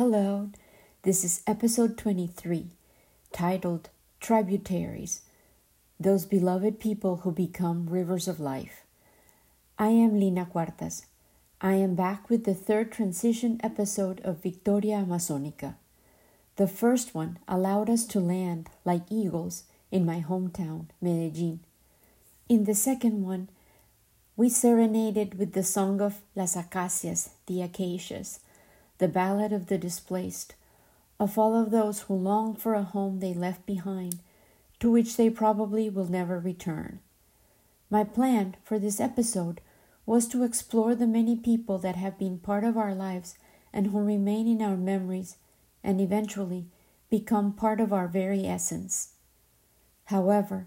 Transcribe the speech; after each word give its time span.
Hello, 0.00 0.48
this 1.02 1.24
is 1.24 1.42
episode 1.46 1.98
23, 1.98 2.68
titled 3.34 3.90
Tributaries 4.18 5.20
Those 6.00 6.24
Beloved 6.24 6.80
People 6.80 7.16
Who 7.16 7.30
Become 7.30 7.86
Rivers 7.86 8.26
of 8.26 8.40
Life. 8.40 8.80
I 9.78 9.88
am 9.88 10.18
Lina 10.18 10.48
Cuartas. 10.50 11.04
I 11.60 11.74
am 11.74 11.96
back 11.96 12.30
with 12.30 12.44
the 12.44 12.54
third 12.54 12.90
transition 12.90 13.60
episode 13.62 14.22
of 14.22 14.42
Victoria 14.42 15.04
Amazonica. 15.06 15.74
The 16.56 16.66
first 16.66 17.14
one 17.14 17.38
allowed 17.46 17.90
us 17.90 18.06
to 18.06 18.20
land 18.20 18.70
like 18.86 19.02
eagles 19.10 19.64
in 19.90 20.06
my 20.06 20.24
hometown, 20.26 20.86
Medellin. 21.02 21.60
In 22.48 22.64
the 22.64 22.74
second 22.74 23.22
one, 23.22 23.50
we 24.34 24.48
serenaded 24.48 25.38
with 25.38 25.52
the 25.52 25.62
song 25.62 26.00
of 26.00 26.22
Las 26.34 26.56
Acacias, 26.56 27.32
the 27.44 27.60
Acacias, 27.60 28.40
the 29.00 29.08
ballad 29.08 29.52
of 29.52 29.66
the 29.66 29.78
displaced, 29.78 30.54
of 31.18 31.36
all 31.36 31.60
of 31.60 31.70
those 31.70 32.02
who 32.02 32.14
long 32.14 32.54
for 32.54 32.74
a 32.74 32.82
home 32.82 33.18
they 33.20 33.34
left 33.34 33.64
behind, 33.66 34.20
to 34.78 34.90
which 34.90 35.16
they 35.16 35.28
probably 35.28 35.90
will 35.90 36.06
never 36.06 36.38
return. 36.38 37.00
My 37.90 38.04
plan 38.04 38.56
for 38.62 38.78
this 38.78 39.00
episode 39.00 39.60
was 40.06 40.28
to 40.28 40.44
explore 40.44 40.94
the 40.94 41.06
many 41.06 41.34
people 41.34 41.78
that 41.78 41.96
have 41.96 42.18
been 42.18 42.38
part 42.38 42.62
of 42.62 42.76
our 42.76 42.94
lives 42.94 43.36
and 43.72 43.88
who 43.88 44.00
remain 44.00 44.46
in 44.46 44.62
our 44.62 44.76
memories 44.76 45.36
and 45.82 46.00
eventually 46.00 46.66
become 47.08 47.52
part 47.52 47.80
of 47.80 47.92
our 47.92 48.06
very 48.06 48.46
essence. 48.46 49.14
However, 50.04 50.66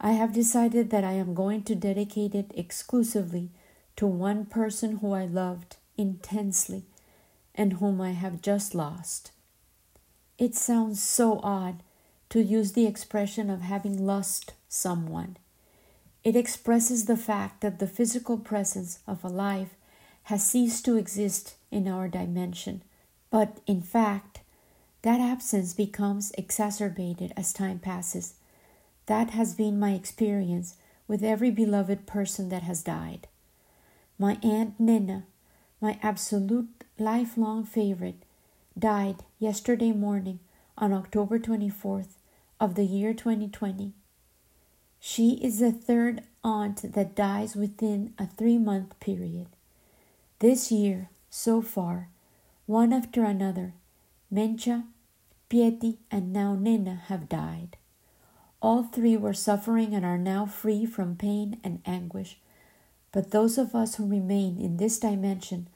I 0.00 0.12
have 0.12 0.34
decided 0.34 0.90
that 0.90 1.04
I 1.04 1.12
am 1.12 1.34
going 1.34 1.62
to 1.64 1.74
dedicate 1.74 2.34
it 2.34 2.50
exclusively 2.54 3.50
to 3.96 4.06
one 4.06 4.44
person 4.44 4.98
who 4.98 5.12
I 5.12 5.24
loved 5.24 5.76
intensely 5.96 6.84
and 7.54 7.74
whom 7.74 8.00
I 8.00 8.12
have 8.12 8.42
just 8.42 8.74
lost. 8.74 9.32
It 10.38 10.54
sounds 10.54 11.02
so 11.02 11.40
odd 11.42 11.82
to 12.30 12.42
use 12.42 12.72
the 12.72 12.86
expression 12.86 13.50
of 13.50 13.60
having 13.60 14.06
lost 14.06 14.54
someone. 14.68 15.36
It 16.22 16.36
expresses 16.36 17.06
the 17.06 17.16
fact 17.16 17.60
that 17.60 17.78
the 17.78 17.86
physical 17.86 18.38
presence 18.38 19.00
of 19.06 19.24
a 19.24 19.28
life 19.28 19.74
has 20.24 20.46
ceased 20.46 20.84
to 20.84 20.96
exist 20.96 21.54
in 21.70 21.88
our 21.88 22.08
dimension, 22.08 22.82
but 23.30 23.58
in 23.66 23.82
fact, 23.82 24.40
that 25.02 25.20
absence 25.20 25.72
becomes 25.72 26.30
exacerbated 26.36 27.32
as 27.36 27.52
time 27.52 27.78
passes 27.78 28.34
that 29.10 29.30
has 29.30 29.54
been 29.54 29.76
my 29.76 29.90
experience 29.92 30.76
with 31.08 31.24
every 31.24 31.50
beloved 31.50 32.06
person 32.06 32.48
that 32.48 32.62
has 32.62 32.84
died. 32.84 33.26
My 34.18 34.38
Aunt 34.40 34.78
Nena, 34.78 35.24
my 35.80 35.98
absolute 36.00 36.84
lifelong 37.00 37.64
favorite, 37.64 38.22
died 38.78 39.24
yesterday 39.38 39.90
morning 39.90 40.38
on 40.76 40.92
October 40.92 41.38
24th 41.38 42.18
of 42.60 42.74
the 42.74 42.84
year 42.84 43.14
2020. 43.14 43.92
She 45.00 45.30
is 45.42 45.60
the 45.60 45.72
third 45.72 46.22
aunt 46.44 46.92
that 46.92 47.16
dies 47.16 47.56
within 47.56 48.12
a 48.18 48.26
three 48.26 48.58
month 48.58 48.98
period. 49.00 49.46
This 50.40 50.70
year, 50.70 51.08
so 51.30 51.62
far, 51.62 52.10
one 52.66 52.92
after 52.92 53.24
another, 53.24 53.72
Mencha, 54.32 54.84
Pieti, 55.48 55.96
and 56.10 56.34
now 56.34 56.54
Nina 56.54 57.02
have 57.06 57.30
died. 57.30 57.78
All 58.60 58.82
three 58.82 59.16
were 59.16 59.32
suffering 59.32 59.94
and 59.94 60.04
are 60.04 60.18
now 60.18 60.44
free 60.44 60.84
from 60.84 61.16
pain 61.16 61.60
and 61.64 61.80
anguish. 61.86 62.38
But 63.10 63.30
those 63.30 63.56
of 63.56 63.74
us 63.74 63.94
who 63.94 64.06
remain 64.06 64.58
in 64.58 64.76
this 64.76 64.98
dimension 64.98 65.68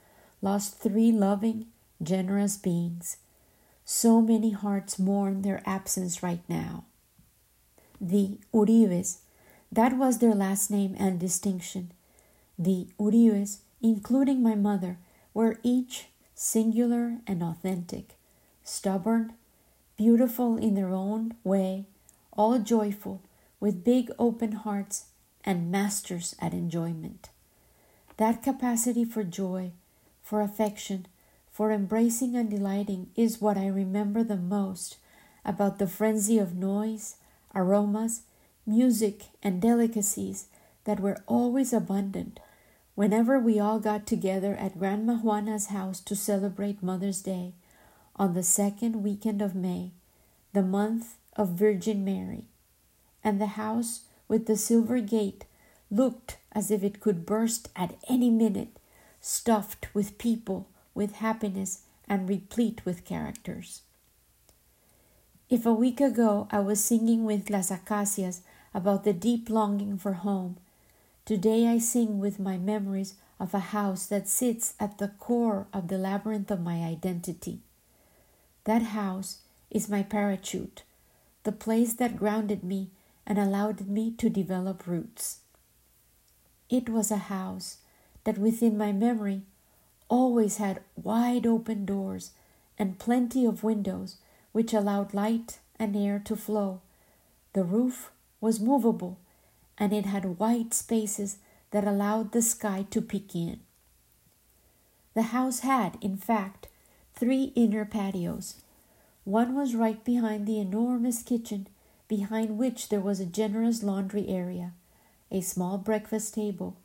lost 0.45 0.79
three 0.79 1.11
loving, 1.11 1.65
generous 2.03 2.59
beings. 2.59 3.17
So 3.87 4.21
many 4.21 4.51
hearts 4.51 4.99
mourn 4.99 5.41
their 5.41 5.63
absence 5.65 6.23
right 6.23 6.43
now. 6.49 6.85
The 7.99 8.39
Uribes, 8.53 9.21
that 9.73 9.97
was 9.97 10.19
their 10.19 10.35
last 10.35 10.71
name 10.71 10.95
and 10.99 11.19
distinction. 11.19 11.93
The 12.59 12.89
Uribes, 13.01 13.61
including 13.81 14.43
my 14.43 14.55
mother, 14.55 14.99
were 15.33 15.61
each 15.63 16.09
singular 16.35 17.21
and 17.27 17.43
authentic, 17.43 18.17
stubborn, 18.63 19.33
beautiful 19.97 20.59
in 20.59 20.75
their 20.75 20.91
own 20.91 21.35
way, 21.43 21.87
all 22.37 22.59
joyful, 22.59 23.23
with 23.61 23.83
big 23.83 24.11
open 24.19 24.53
hearts, 24.53 25.07
and 25.43 25.71
masters 25.71 26.35
at 26.39 26.53
enjoyment. 26.53 27.31
That 28.19 28.43
capacity 28.43 29.07
for 29.07 29.25
joy, 29.25 29.73
for 30.35 30.41
affection, 30.41 31.07
for 31.49 31.71
embracing 31.71 32.35
and 32.35 32.51
delighting 32.51 33.09
is 33.15 33.41
what 33.41 33.57
I 33.57 33.69
remember 33.69 34.25
the 34.25 34.37
most 34.37 34.97
about 35.45 35.79
the 35.79 35.87
frenzy 35.87 36.41
of 36.41 36.57
noise, 36.57 37.15
aromas, 37.55 38.23
music, 38.67 39.27
and 39.45 39.63
delicacies 39.63 40.47
that 40.87 40.99
were 40.99 41.23
always 41.29 41.73
abundant 41.73 42.41
whenever 42.97 43.39
we 43.39 43.61
all 43.61 43.79
got 43.79 44.09
together 44.09 44.57
at 44.57 44.77
Grandma 44.77 45.15
Juana's 45.19 45.67
house 45.67 46.01
to 46.01 46.17
celebrate 46.17 46.83
Mother's 46.83 47.23
Day 47.23 47.53
on 48.17 48.35
the 48.35 48.43
second 48.43 49.05
weekend 49.05 49.41
of 49.41 49.55
May, 49.55 49.93
the 50.53 50.63
month 50.63 51.15
of 51.37 51.51
Virgin 51.51 52.05
Mary, 52.05 52.49
and 53.23 53.41
the 53.41 53.55
house 53.55 54.01
with 54.27 54.47
the 54.47 54.57
silver 54.57 54.99
gate 54.99 55.45
looked 55.93 56.39
as 56.51 56.73
if 56.73 56.83
it 56.83 56.99
could 56.99 57.25
burst 57.25 57.69
at 57.77 57.95
any 58.09 58.31
minute, 58.31 58.81
stuffed 59.27 59.87
with 59.95 60.19
people, 60.19 60.69
with 60.93 61.13
happiness, 61.13 61.81
and 62.07 62.29
replete 62.29 62.85
with 62.85 63.07
characters. 63.07 63.81
If 65.49 65.65
a 65.65 65.73
week 65.73 65.99
ago 65.99 66.47
I 66.51 66.61
was 66.61 66.85
singing 66.85 67.25
with 67.25 67.49
Las 67.49 67.71
Acacias 67.71 68.43
about 68.75 69.05
the 69.05 69.15
deep 69.15 69.49
longing 69.49 69.97
for 69.97 70.13
home, 70.13 70.59
today 71.25 71.67
I 71.67 71.79
sing 71.79 72.19
with 72.19 72.39
my 72.39 72.59
memories 72.59 73.15
of 73.41 73.55
a 73.55 73.73
house 73.73 74.05
that 74.07 74.29
sits 74.29 74.75
at 74.79 74.99
the 74.99 75.09
core 75.09 75.69
of 75.73 75.89
the 75.89 75.97
labyrinth 75.97 76.51
of 76.51 76.61
my 76.61 76.83
identity. 76.83 77.61
That 78.65 78.83
house 78.83 79.39
is 79.71 79.89
my 79.89 80.03
parachute 80.03 80.83
the 81.45 81.53
place 81.53 81.93
that 81.95 82.17
grounded 82.17 82.65
me 82.65 82.91
and 83.27 83.39
allowed 83.39 83.87
me 83.87 84.11
to 84.11 84.29
develop 84.29 84.87
roots. 84.87 85.41
It 86.71 86.89
was 86.89 87.11
a 87.11 87.29
house 87.29 87.79
that 88.25 88.39
within 88.39 88.77
my 88.77 88.93
memory 88.93 89.43
always 90.09 90.57
had 90.57 90.83
wide 90.97 91.47
open 91.47 91.85
doors 91.85 92.33
and 92.79 92.99
plenty 92.99 93.45
of 93.45 93.65
windows 93.65 94.17
which 94.53 94.73
allowed 94.73 95.15
light 95.15 95.59
and 95.79 95.97
air 95.97 96.21
to 96.25 96.37
flow. 96.37 96.81
The 97.53 97.65
roof 97.65 98.11
was 98.41 98.61
movable 98.61 99.19
and 99.79 99.93
it 99.93 100.07
had 100.07 100.39
wide 100.39 100.73
spaces 100.75 101.39
that 101.71 101.87
allowed 101.87 102.33
the 102.33 102.43
sky 102.43 102.87
to 102.91 103.01
peek 103.01 103.35
in. 103.35 103.61
The 105.15 105.23
house 105.23 105.61
had, 105.61 105.99
in 106.01 106.17
fact, 106.17 106.69
three 107.15 107.53
inner 107.55 107.85
patios 107.85 108.57
one 109.25 109.55
was 109.55 109.75
right 109.75 110.05
behind 110.05 110.47
the 110.47 110.61
enormous 110.61 111.23
kitchen, 111.23 111.67
behind 112.09 112.59
which 112.59 112.91
there 112.91 113.01
was 113.01 113.21
a 113.21 113.27
generous 113.27 113.83
laundry 113.83 114.29
area, 114.29 114.73
a 115.31 115.41
small 115.41 115.79
breakfast 115.79 116.35
table, 116.35 116.77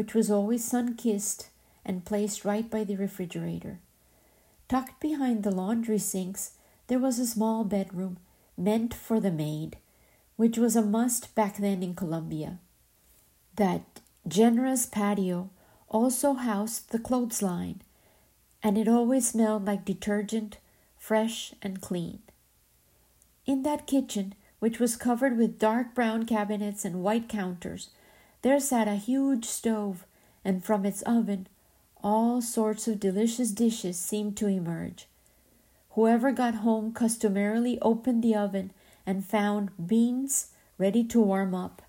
which 0.00 0.14
was 0.14 0.30
always 0.30 0.64
sun 0.64 0.94
kissed 0.94 1.50
and 1.84 2.06
placed 2.06 2.42
right 2.42 2.70
by 2.70 2.82
the 2.82 2.96
refrigerator. 2.96 3.80
Tucked 4.66 4.98
behind 4.98 5.42
the 5.42 5.50
laundry 5.50 5.98
sinks, 5.98 6.52
there 6.86 6.98
was 6.98 7.18
a 7.18 7.26
small 7.26 7.64
bedroom 7.64 8.16
meant 8.56 8.94
for 8.94 9.20
the 9.20 9.30
maid, 9.30 9.76
which 10.36 10.56
was 10.56 10.74
a 10.74 10.80
must 10.80 11.34
back 11.34 11.58
then 11.58 11.82
in 11.82 11.94
Colombia. 11.94 12.58
That 13.56 14.00
generous 14.26 14.86
patio 14.86 15.50
also 15.86 16.32
housed 16.32 16.92
the 16.92 16.98
clothesline, 16.98 17.82
and 18.62 18.78
it 18.78 18.88
always 18.88 19.28
smelled 19.28 19.66
like 19.66 19.84
detergent 19.84 20.56
fresh 20.96 21.52
and 21.60 21.82
clean. 21.82 22.20
In 23.44 23.64
that 23.64 23.86
kitchen, 23.86 24.32
which 24.60 24.80
was 24.80 24.96
covered 24.96 25.36
with 25.36 25.58
dark 25.58 25.94
brown 25.94 26.24
cabinets 26.24 26.86
and 26.86 27.02
white 27.02 27.28
counters, 27.28 27.90
there 28.42 28.60
sat 28.60 28.88
a 28.88 28.94
huge 28.94 29.44
stove, 29.44 30.04
and 30.44 30.64
from 30.64 30.86
its 30.86 31.02
oven 31.02 31.46
all 32.02 32.40
sorts 32.40 32.88
of 32.88 32.98
delicious 32.98 33.50
dishes 33.50 33.98
seemed 33.98 34.36
to 34.36 34.46
emerge. 34.46 35.06
Whoever 35.90 36.32
got 36.32 36.56
home 36.56 36.92
customarily 36.92 37.78
opened 37.82 38.22
the 38.22 38.34
oven 38.34 38.72
and 39.04 39.24
found 39.24 39.70
beans 39.86 40.52
ready 40.78 41.04
to 41.04 41.20
warm 41.20 41.54
up, 41.54 41.82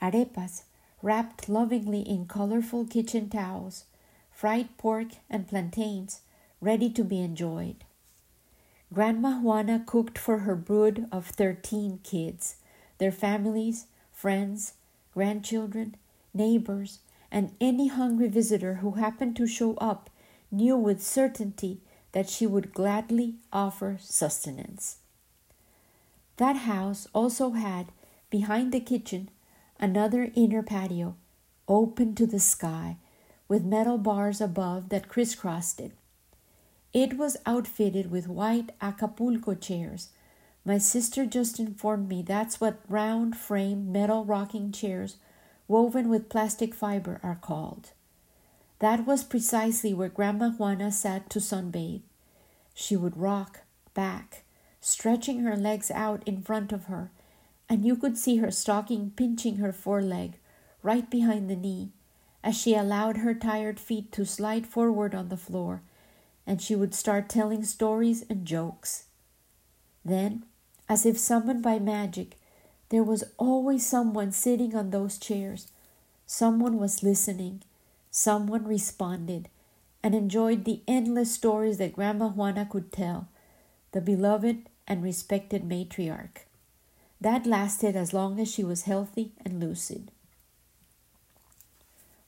arepas 0.00 0.62
wrapped 1.00 1.48
lovingly 1.48 2.00
in 2.00 2.26
colorful 2.26 2.84
kitchen 2.84 3.28
towels, 3.28 3.84
fried 4.32 4.76
pork 4.78 5.08
and 5.30 5.46
plantains 5.46 6.22
ready 6.60 6.90
to 6.90 7.04
be 7.04 7.20
enjoyed. 7.20 7.84
Grandma 8.92 9.38
Juana 9.38 9.82
cooked 9.84 10.18
for 10.18 10.38
her 10.38 10.54
brood 10.54 11.06
of 11.12 11.26
13 11.26 12.00
kids, 12.02 12.56
their 12.98 13.12
families, 13.12 13.86
friends, 14.12 14.74
grandchildren, 15.12 15.96
neighbors, 16.34 17.00
and 17.30 17.54
any 17.60 17.88
hungry 17.88 18.28
visitor 18.28 18.74
who 18.76 18.92
happened 18.92 19.36
to 19.36 19.46
show 19.46 19.74
up 19.76 20.10
knew 20.50 20.76
with 20.76 21.02
certainty 21.02 21.80
that 22.12 22.28
she 22.28 22.46
would 22.46 22.74
gladly 22.74 23.36
offer 23.52 23.96
sustenance. 24.00 24.98
That 26.36 26.56
house 26.56 27.06
also 27.14 27.50
had, 27.50 27.86
behind 28.30 28.72
the 28.72 28.80
kitchen, 28.80 29.30
another 29.78 30.30
inner 30.34 30.62
patio, 30.62 31.16
open 31.68 32.14
to 32.14 32.26
the 32.26 32.40
sky, 32.40 32.96
with 33.48 33.64
metal 33.64 33.98
bars 33.98 34.40
above 34.40 34.88
that 34.88 35.08
crisscrossed 35.08 35.80
it. 35.80 35.92
It 36.92 37.16
was 37.16 37.36
outfitted 37.46 38.10
with 38.10 38.28
white 38.28 38.72
Acapulco 38.80 39.54
chairs. 39.54 40.10
My 40.64 40.78
sister 40.78 41.26
just 41.26 41.58
informed 41.58 42.08
me 42.08 42.22
that's 42.22 42.60
what 42.60 42.80
round 42.88 43.36
frame 43.36 43.90
metal 43.90 44.24
rocking 44.24 44.70
chairs 44.70 45.16
woven 45.66 46.08
with 46.08 46.28
plastic 46.28 46.74
fiber 46.74 47.20
are 47.22 47.38
called. 47.40 47.90
That 48.78 49.06
was 49.06 49.24
precisely 49.24 49.92
where 49.92 50.08
Grandma 50.08 50.50
Juana 50.50 50.92
sat 50.92 51.28
to 51.30 51.40
sunbathe. 51.40 52.02
She 52.74 52.96
would 52.96 53.16
rock 53.16 53.60
back, 53.94 54.44
stretching 54.80 55.40
her 55.40 55.56
legs 55.56 55.90
out 55.90 56.22
in 56.26 56.42
front 56.42 56.72
of 56.72 56.84
her, 56.84 57.10
and 57.68 57.84
you 57.84 57.96
could 57.96 58.16
see 58.16 58.36
her 58.36 58.50
stocking 58.50 59.10
pinching 59.16 59.56
her 59.56 59.72
foreleg 59.72 60.38
right 60.82 61.08
behind 61.10 61.48
the 61.48 61.56
knee 61.56 61.90
as 62.44 62.56
she 62.56 62.74
allowed 62.74 63.18
her 63.18 63.34
tired 63.34 63.78
feet 63.78 64.10
to 64.12 64.24
slide 64.24 64.66
forward 64.66 65.14
on 65.14 65.28
the 65.28 65.36
floor 65.36 65.82
and 66.46 66.60
she 66.60 66.74
would 66.74 66.94
start 66.94 67.28
telling 67.28 67.64
stories 67.64 68.24
and 68.28 68.46
jokes. 68.46 69.04
Then, 70.04 70.44
as 70.92 71.06
if 71.06 71.18
summoned 71.18 71.62
by 71.62 71.78
magic, 71.78 72.36
there 72.90 73.02
was 73.02 73.24
always 73.38 73.86
someone 73.86 74.30
sitting 74.30 74.76
on 74.76 74.90
those 74.90 75.16
chairs. 75.16 75.68
Someone 76.26 76.76
was 76.76 77.02
listening, 77.02 77.62
someone 78.10 78.66
responded, 78.66 79.48
and 80.02 80.14
enjoyed 80.14 80.66
the 80.66 80.82
endless 80.86 81.32
stories 81.32 81.78
that 81.78 81.94
Grandma 81.94 82.28
Juana 82.28 82.68
could 82.70 82.92
tell, 82.92 83.26
the 83.92 84.02
beloved 84.02 84.68
and 84.86 85.02
respected 85.02 85.62
matriarch. 85.66 86.44
That 87.18 87.46
lasted 87.46 87.96
as 87.96 88.12
long 88.12 88.38
as 88.38 88.52
she 88.52 88.62
was 88.62 88.82
healthy 88.82 89.32
and 89.42 89.60
lucid. 89.60 90.10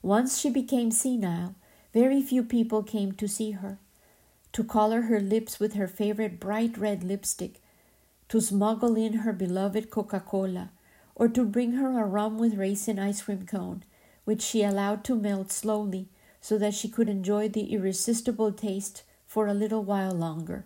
Once 0.01 0.39
she 0.39 0.49
became 0.49 0.89
senile, 0.89 1.53
very 1.93 2.19
few 2.19 2.41
people 2.41 2.81
came 2.81 3.11
to 3.11 3.27
see 3.27 3.51
her 3.51 3.77
to 4.53 4.63
color 4.63 5.01
her 5.01 5.19
lips 5.19 5.59
with 5.59 5.73
her 5.73 5.87
favorite 5.87 6.39
bright 6.39 6.75
red 6.79 7.03
lipstick, 7.03 7.61
to 8.29 8.41
smuggle 8.41 8.95
in 8.95 9.13
her 9.13 9.33
beloved 9.33 9.89
Coca 9.89 10.19
Cola, 10.19 10.71
or 11.15 11.27
to 11.29 11.45
bring 11.45 11.73
her 11.73 11.99
a 11.99 12.05
rum 12.05 12.37
with 12.37 12.55
raisin 12.55 12.99
ice 12.99 13.21
cream 13.21 13.45
cone, 13.45 13.83
which 14.25 14.41
she 14.41 14.63
allowed 14.63 15.03
to 15.03 15.15
melt 15.15 15.51
slowly 15.51 16.09
so 16.41 16.57
that 16.57 16.73
she 16.73 16.89
could 16.89 17.09
enjoy 17.09 17.47
the 17.47 17.73
irresistible 17.73 18.51
taste 18.51 19.03
for 19.25 19.47
a 19.47 19.53
little 19.53 19.83
while 19.83 20.13
longer. 20.13 20.65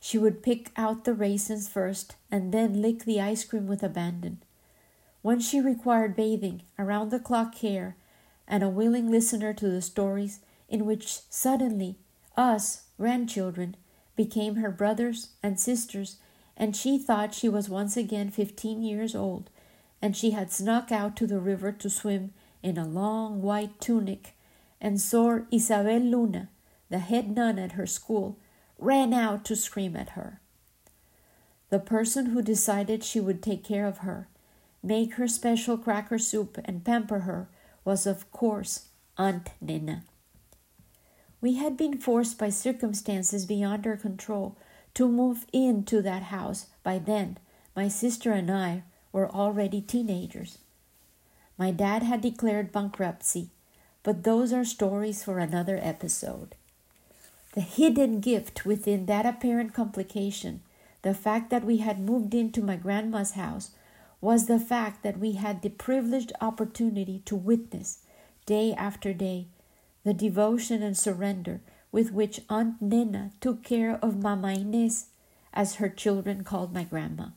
She 0.00 0.18
would 0.18 0.42
pick 0.42 0.70
out 0.76 1.04
the 1.04 1.14
raisins 1.14 1.68
first 1.68 2.16
and 2.30 2.52
then 2.52 2.82
lick 2.82 3.04
the 3.04 3.20
ice 3.20 3.44
cream 3.44 3.66
with 3.66 3.82
abandon. 3.82 4.42
When 5.22 5.40
she 5.40 5.60
required 5.60 6.16
bathing, 6.16 6.62
around 6.78 7.10
the 7.10 7.18
clock 7.18 7.54
care, 7.54 7.96
and 8.46 8.62
a 8.62 8.68
willing 8.68 9.10
listener 9.10 9.54
to 9.54 9.68
the 9.68 9.80
stories 9.80 10.40
in 10.68 10.84
which 10.84 11.20
suddenly 11.30 11.98
us, 12.36 12.82
grandchildren, 12.98 13.76
became 14.16 14.56
her 14.56 14.70
brothers 14.70 15.28
and 15.42 15.58
sisters, 15.58 16.16
and 16.56 16.76
she 16.76 16.98
thought 16.98 17.34
she 17.34 17.48
was 17.48 17.68
once 17.68 17.96
again 17.96 18.30
fifteen 18.30 18.82
years 18.82 19.14
old, 19.14 19.50
and 20.00 20.16
she 20.16 20.30
had 20.30 20.52
snuck 20.52 20.92
out 20.92 21.16
to 21.16 21.26
the 21.26 21.40
river 21.40 21.72
to 21.72 21.90
swim 21.90 22.32
in 22.62 22.78
a 22.78 22.86
long 22.86 23.42
white 23.42 23.80
tunic, 23.80 24.34
and 24.80 25.00
Sor 25.00 25.46
Isabel 25.50 26.00
Luna, 26.00 26.48
the 26.90 26.98
head 26.98 27.34
nun 27.34 27.58
at 27.58 27.72
her 27.72 27.86
school, 27.86 28.38
ran 28.78 29.12
out 29.12 29.44
to 29.44 29.56
scream 29.56 29.96
at 29.96 30.10
her. 30.10 30.40
The 31.70 31.78
person 31.78 32.26
who 32.26 32.42
decided 32.42 33.02
she 33.02 33.20
would 33.20 33.42
take 33.42 33.64
care 33.64 33.86
of 33.86 33.98
her, 33.98 34.28
make 34.82 35.14
her 35.14 35.26
special 35.26 35.78
cracker 35.78 36.18
soup, 36.18 36.58
and 36.64 36.84
pamper 36.84 37.20
her 37.20 37.48
was, 37.84 38.06
of 38.06 38.30
course, 38.30 38.88
Aunt 39.16 39.50
Nena. 39.60 40.04
We 41.40 41.54
had 41.54 41.76
been 41.76 41.98
forced 41.98 42.38
by 42.38 42.50
circumstances 42.50 43.44
beyond 43.44 43.86
our 43.86 43.96
control 43.96 44.56
to 44.94 45.08
move 45.08 45.46
into 45.52 46.00
that 46.02 46.24
house. 46.24 46.66
By 46.82 46.98
then, 46.98 47.38
my 47.76 47.88
sister 47.88 48.32
and 48.32 48.50
I 48.50 48.84
were 49.12 49.30
already 49.30 49.80
teenagers. 49.80 50.58
My 51.58 51.70
dad 51.70 52.02
had 52.02 52.20
declared 52.20 52.72
bankruptcy, 52.72 53.50
but 54.02 54.24
those 54.24 54.52
are 54.52 54.64
stories 54.64 55.22
for 55.22 55.38
another 55.38 55.78
episode. 55.80 56.54
The 57.54 57.60
hidden 57.60 58.20
gift 58.20 58.64
within 58.64 59.06
that 59.06 59.26
apparent 59.26 59.72
complication, 59.74 60.62
the 61.02 61.14
fact 61.14 61.50
that 61.50 61.64
we 61.64 61.78
had 61.78 62.00
moved 62.00 62.34
into 62.34 62.62
my 62.62 62.76
grandma's 62.76 63.32
house, 63.32 63.70
was 64.20 64.46
the 64.46 64.58
fact 64.58 65.02
that 65.02 65.18
we 65.18 65.32
had 65.32 65.62
the 65.62 65.68
privileged 65.68 66.32
opportunity 66.40 67.22
to 67.26 67.36
witness, 67.36 67.98
day 68.46 68.72
after 68.72 69.12
day, 69.12 69.46
the 70.02 70.14
devotion 70.14 70.82
and 70.82 70.96
surrender 70.96 71.60
with 71.94 72.10
which 72.10 72.40
Aunt 72.48 72.82
Nena 72.82 73.30
took 73.40 73.62
care 73.62 74.00
of 74.02 74.20
Mama 74.20 74.48
Inés, 74.48 75.04
as 75.52 75.76
her 75.76 75.88
children 75.88 76.42
called 76.42 76.74
my 76.74 76.82
grandma. 76.82 77.28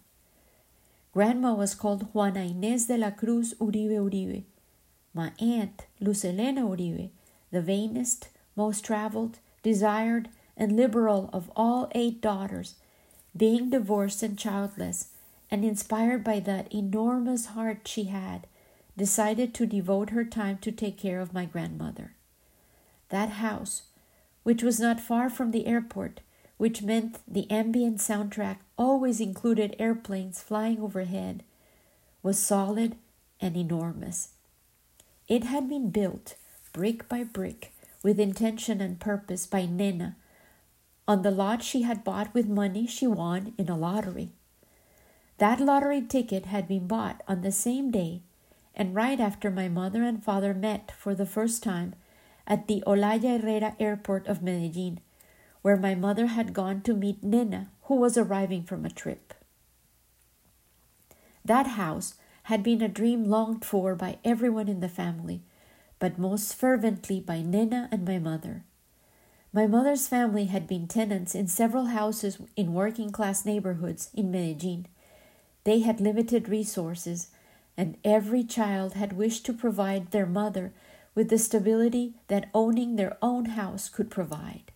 Grandma 1.14 1.54
was 1.54 1.76
called 1.76 2.08
Juana 2.12 2.40
Inés 2.40 2.88
de 2.88 2.98
la 2.98 3.12
Cruz 3.12 3.54
Uribe 3.62 4.00
Uribe. 4.00 4.46
My 5.14 5.32
aunt, 5.40 5.86
Luz 6.00 6.26
Elena 6.26 6.62
Uribe, 6.62 7.12
the 7.52 7.62
vainest, 7.62 8.30
most 8.56 8.84
traveled, 8.84 9.38
desired, 9.62 10.28
and 10.58 10.76
liberal 10.76 11.30
of 11.32 11.52
all 11.56 11.92
eight 11.94 12.20
daughters, 12.20 12.78
being 13.38 13.70
divorced 13.70 14.24
and 14.24 14.40
childless, 14.40 15.10
and 15.52 15.64
inspired 15.64 16.24
by 16.24 16.40
that 16.40 16.74
enormous 16.74 17.46
heart 17.58 17.88
she 17.88 18.06
had, 18.06 18.48
decided 18.98 19.54
to 19.54 19.68
devote 19.68 20.10
her 20.10 20.26
time 20.26 20.58
to 20.58 20.72
take 20.72 20.98
care 20.98 21.22
of 21.22 21.32
my 21.32 21.46
grandmother. 21.46 22.16
That 23.10 23.30
house, 23.30 23.84
which 24.48 24.64
was 24.64 24.80
not 24.80 25.02
far 25.02 25.30
from 25.30 25.52
the 25.52 25.66
airport, 25.66 26.22
which 26.56 26.82
meant 26.82 27.20
the 27.28 27.52
ambient 27.52 27.98
soundtrack 27.98 28.60
always 28.78 29.20
included 29.20 29.76
airplanes 29.78 30.42
flying 30.42 30.80
overhead, 30.80 31.44
was 32.24 32.40
solid 32.40 32.96
and 33.42 33.58
enormous. 33.58 34.30
It 35.28 35.44
had 35.44 35.68
been 35.68 35.90
built, 35.90 36.36
brick 36.72 37.10
by 37.10 37.26
brick, 37.26 37.74
with 38.02 38.22
intention 38.22 38.80
and 38.80 39.02
purpose 39.02 39.46
by 39.46 39.66
Nena 39.66 40.16
on 41.10 41.24
the 41.24 41.32
lot 41.32 41.62
she 41.62 41.82
had 41.82 42.06
bought 42.06 42.34
with 42.34 42.48
money 42.48 42.88
she 42.88 43.06
won 43.06 43.54
in 43.58 43.68
a 43.68 43.76
lottery. 43.78 44.30
That 45.40 45.60
lottery 45.60 46.02
ticket 46.02 46.46
had 46.46 46.70
been 46.70 46.88
bought 46.88 47.22
on 47.28 47.42
the 47.42 47.52
same 47.52 47.92
day 47.92 48.22
and 48.74 48.96
right 48.96 49.20
after 49.20 49.52
my 49.52 49.68
mother 49.68 50.04
and 50.04 50.24
father 50.24 50.54
met 50.54 50.94
for 50.98 51.14
the 51.14 51.26
first 51.26 51.62
time 51.62 51.96
at 52.48 52.68
the 52.68 52.82
Olaya 52.88 53.40
Herrera 53.40 53.76
airport 53.80 54.26
of 54.28 54.42
Medellin, 54.42 55.00
where 55.62 55.78
my 55.78 55.94
mother 55.94 56.28
had 56.28 56.54
gone 56.54 56.82
to 56.82 56.94
meet 56.94 57.22
Nena, 57.24 57.70
who 57.84 57.96
was 57.96 58.18
arriving 58.18 58.64
from 58.64 58.86
a 58.86 58.90
trip. 58.90 59.34
That 61.44 61.68
house 61.68 62.16
had 62.44 62.64
been 62.64 62.82
a 62.82 62.88
dream 62.88 63.26
longed 63.26 63.66
for 63.66 63.94
by 63.96 64.18
everyone 64.24 64.70
in 64.70 64.80
the 64.80 64.90
family, 64.90 65.42
but 66.00 66.18
most 66.18 66.56
fervently 66.56 67.20
by 67.20 67.42
Nena 67.42 67.90
and 67.92 68.06
my 68.06 68.20
mother. 68.20 68.64
My 69.52 69.68
mother's 69.68 70.08
family 70.08 70.46
had 70.46 70.68
been 70.68 70.88
tenants 70.88 71.34
in 71.36 71.48
several 71.48 71.88
houses 71.88 72.38
in 72.56 72.74
working 72.74 73.12
class 73.12 73.46
neighborhoods 73.46 74.10
in 74.14 74.32
Medellin. 74.32 74.88
They 75.64 75.80
had 75.80 76.00
limited 76.00 76.48
resources, 76.48 77.28
and 77.76 77.98
every 78.04 78.44
child 78.44 78.94
had 78.94 79.14
wished 79.14 79.46
to 79.46 79.54
provide 79.54 80.12
their 80.12 80.26
mother 80.26 80.74
with 81.18 81.30
the 81.30 81.38
stability 81.40 82.14
that 82.28 82.48
owning 82.54 82.96
their 82.96 83.18
own 83.24 83.46
house 83.46 83.90
could 83.90 84.08
provide. 84.08 84.72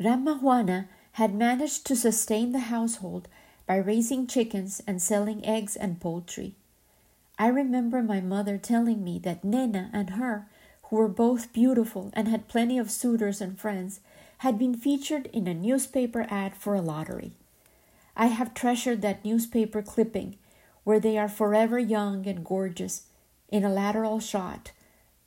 Grandma 0.00 0.32
Juana 0.32 0.88
had 1.12 1.34
managed 1.34 1.84
to 1.84 1.94
sustain 1.94 2.52
the 2.52 2.70
household 2.72 3.28
by 3.66 3.76
raising 3.76 4.26
chickens 4.26 4.82
and 4.86 5.02
selling 5.02 5.44
eggs 5.44 5.76
and 5.76 6.00
poultry. 6.00 6.54
I 7.38 7.48
remember 7.48 8.02
my 8.02 8.22
mother 8.22 8.56
telling 8.56 9.04
me 9.04 9.18
that 9.24 9.44
Nena 9.44 9.90
and 9.92 10.08
her, 10.08 10.46
who 10.84 10.96
were 10.96 11.06
both 11.06 11.52
beautiful 11.52 12.08
and 12.14 12.28
had 12.28 12.48
plenty 12.48 12.78
of 12.78 12.90
suitors 12.90 13.42
and 13.42 13.60
friends, 13.60 14.00
had 14.38 14.58
been 14.58 14.74
featured 14.74 15.26
in 15.34 15.46
a 15.46 15.52
newspaper 15.52 16.26
ad 16.30 16.56
for 16.56 16.74
a 16.74 16.80
lottery. 16.80 17.32
I 18.16 18.28
have 18.28 18.54
treasured 18.54 19.02
that 19.02 19.22
newspaper 19.22 19.82
clipping 19.82 20.38
where 20.84 20.98
they 20.98 21.18
are 21.18 21.28
forever 21.28 21.78
young 21.78 22.26
and 22.26 22.42
gorgeous 22.42 23.02
in 23.50 23.66
a 23.66 23.70
lateral 23.70 24.18
shot 24.18 24.70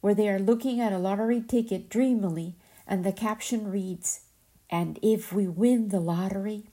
where 0.01 0.15
they 0.15 0.29
are 0.29 0.39
looking 0.39 0.79
at 0.79 0.93
a 0.93 0.97
lottery 0.97 1.41
ticket 1.41 1.89
dreamily, 1.89 2.55
and 2.87 3.03
the 3.03 3.11
caption 3.11 3.69
reads, 3.69 4.21
And 4.69 4.97
if 5.01 5.31
we 5.33 5.47
win 5.47 5.89
the 5.89 5.99
lottery? 5.99 6.65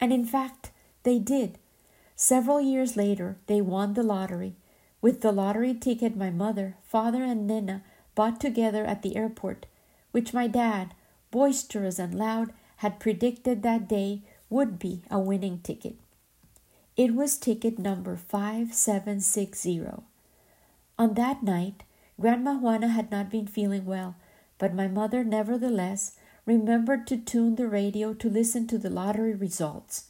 And 0.00 0.12
in 0.12 0.24
fact, 0.24 0.70
they 1.02 1.18
did. 1.18 1.58
Several 2.16 2.60
years 2.60 2.96
later, 2.96 3.38
they 3.46 3.60
won 3.60 3.94
the 3.94 4.02
lottery. 4.02 4.56
With 5.00 5.20
the 5.20 5.32
lottery 5.32 5.74
ticket 5.74 6.16
my 6.16 6.30
mother, 6.30 6.76
father, 6.82 7.22
and 7.22 7.46
Nena 7.46 7.82
bought 8.14 8.40
together 8.40 8.84
at 8.84 9.02
the 9.02 9.16
airport, 9.16 9.66
which 10.10 10.34
my 10.34 10.48
dad, 10.48 10.94
boisterous 11.30 11.98
and 11.98 12.14
loud, 12.14 12.52
had 12.78 12.98
predicted 12.98 13.62
that 13.62 13.88
day 13.88 14.22
would 14.50 14.78
be 14.78 15.02
a 15.10 15.18
winning 15.18 15.60
ticket. 15.60 15.96
It 16.96 17.14
was 17.14 17.36
ticket 17.36 17.78
number 17.78 18.16
5760. 18.16 19.82
On 20.98 21.14
that 21.14 21.42
night, 21.44 21.84
Grandma 22.20 22.54
Juana 22.54 22.88
had 22.88 23.10
not 23.10 23.30
been 23.30 23.46
feeling 23.46 23.84
well, 23.84 24.16
but 24.58 24.74
my 24.74 24.88
mother 24.88 25.22
nevertheless 25.22 26.16
remembered 26.44 27.06
to 27.06 27.16
tune 27.16 27.54
the 27.54 27.68
radio 27.68 28.12
to 28.14 28.28
listen 28.28 28.66
to 28.66 28.78
the 28.78 28.90
lottery 28.90 29.34
results. 29.34 30.06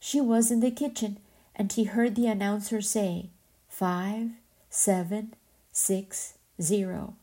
She 0.00 0.20
was 0.20 0.50
in 0.50 0.60
the 0.60 0.70
kitchen 0.70 1.18
and 1.54 1.70
she 1.70 1.84
heard 1.84 2.14
the 2.14 2.26
announcer 2.26 2.80
say, 2.80 3.30
Five, 3.68 4.30
seven, 4.70 5.34
six, 5.72 6.34
zero. 6.60 7.16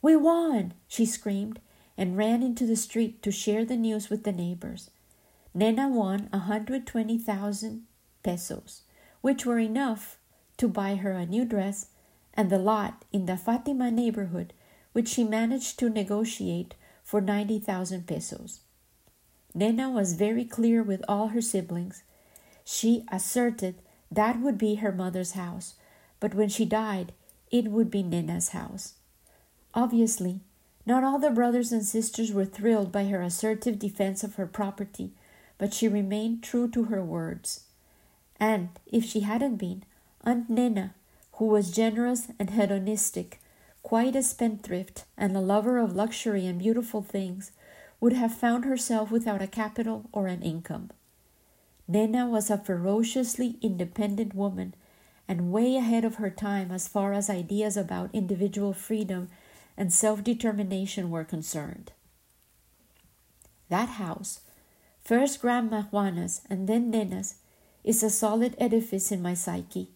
We 0.00 0.16
won! 0.16 0.74
she 0.88 1.06
screamed 1.06 1.60
and 1.96 2.16
ran 2.16 2.42
into 2.42 2.66
the 2.66 2.76
street 2.76 3.22
to 3.22 3.30
share 3.30 3.64
the 3.64 3.76
news 3.76 4.10
with 4.10 4.24
the 4.24 4.32
neighbors. 4.32 4.90
Nena 5.54 5.88
won 5.88 6.28
a 6.32 6.38
hundred 6.38 6.86
twenty 6.86 7.18
thousand 7.18 7.84
pesos, 8.22 8.82
which 9.20 9.46
were 9.46 9.58
enough 9.58 10.18
to 10.56 10.66
buy 10.66 10.96
her 10.96 11.12
a 11.12 11.26
new 11.26 11.44
dress 11.44 11.86
and 12.34 12.50
the 12.50 12.58
lot 12.58 13.04
in 13.12 13.26
the 13.26 13.36
Fatima 13.36 13.90
neighborhood, 13.90 14.52
which 14.92 15.08
she 15.08 15.24
managed 15.24 15.78
to 15.78 15.88
negotiate 15.88 16.74
for 17.02 17.20
ninety 17.20 17.58
thousand 17.58 18.06
pesos. 18.06 18.60
Nena 19.54 19.90
was 19.90 20.14
very 20.14 20.44
clear 20.44 20.82
with 20.82 21.04
all 21.08 21.28
her 21.28 21.42
siblings. 21.42 22.02
She 22.64 23.04
asserted 23.10 23.82
that 24.10 24.40
would 24.40 24.56
be 24.56 24.76
her 24.76 24.92
mother's 24.92 25.32
house, 25.32 25.74
but 26.20 26.34
when 26.34 26.48
she 26.48 26.64
died, 26.64 27.12
it 27.50 27.68
would 27.68 27.90
be 27.90 28.02
Nena's 28.02 28.50
house. 28.50 28.94
Obviously, 29.74 30.40
not 30.86 31.04
all 31.04 31.18
the 31.18 31.30
brothers 31.30 31.70
and 31.72 31.84
sisters 31.84 32.32
were 32.32 32.44
thrilled 32.44 32.90
by 32.90 33.04
her 33.04 33.22
assertive 33.22 33.78
defense 33.78 34.24
of 34.24 34.36
her 34.36 34.46
property, 34.46 35.12
but 35.58 35.72
she 35.72 35.86
remained 35.86 36.42
true 36.42 36.68
to 36.70 36.84
her 36.84 37.02
words. 37.02 37.64
And 38.40 38.70
if 38.86 39.04
she 39.04 39.20
hadn't 39.20 39.56
been, 39.56 39.84
Aunt 40.24 40.50
Nena, 40.50 40.94
who 41.32 41.46
was 41.46 41.70
generous 41.70 42.28
and 42.38 42.50
hedonistic, 42.50 43.40
quite 43.82 44.14
a 44.14 44.22
spendthrift 44.22 45.04
and 45.16 45.36
a 45.36 45.40
lover 45.40 45.78
of 45.78 45.96
luxury 45.96 46.46
and 46.46 46.58
beautiful 46.58 47.02
things, 47.02 47.52
would 48.00 48.12
have 48.12 48.34
found 48.34 48.64
herself 48.64 49.10
without 49.10 49.40
a 49.42 49.46
capital 49.46 50.08
or 50.12 50.26
an 50.26 50.42
income. 50.42 50.90
Nena 51.88 52.28
was 52.28 52.50
a 52.50 52.58
ferociously 52.58 53.58
independent 53.60 54.34
woman 54.34 54.74
and 55.28 55.52
way 55.52 55.76
ahead 55.76 56.04
of 56.04 56.16
her 56.16 56.30
time 56.30 56.70
as 56.70 56.88
far 56.88 57.12
as 57.12 57.30
ideas 57.30 57.76
about 57.76 58.14
individual 58.14 58.72
freedom 58.72 59.28
and 59.76 59.92
self 59.92 60.22
determination 60.22 61.10
were 61.10 61.24
concerned. 61.24 61.92
That 63.68 63.90
house, 63.90 64.40
first 65.02 65.40
Grandma 65.40 65.82
Juana's 65.82 66.42
and 66.50 66.68
then 66.68 66.90
Nena's, 66.90 67.36
is 67.84 68.02
a 68.02 68.10
solid 68.10 68.54
edifice 68.58 69.10
in 69.10 69.22
my 69.22 69.34
psyche. 69.34 69.88